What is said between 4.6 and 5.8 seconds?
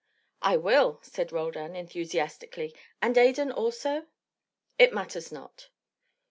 "It matters not."